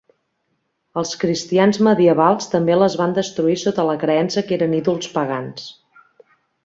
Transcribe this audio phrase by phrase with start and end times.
[1.01, 5.69] Els cristians medievals també les van destruir sota la creença que eren ídols pagans.